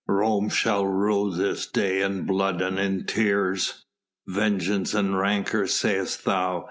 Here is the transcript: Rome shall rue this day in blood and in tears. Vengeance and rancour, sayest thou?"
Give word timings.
Rome 0.07 0.49
shall 0.49 0.83
rue 0.87 1.31
this 1.31 1.67
day 1.67 2.01
in 2.01 2.23
blood 2.25 2.59
and 2.59 2.79
in 2.79 3.05
tears. 3.05 3.85
Vengeance 4.25 4.95
and 4.95 5.15
rancour, 5.15 5.67
sayest 5.67 6.25
thou?" 6.25 6.59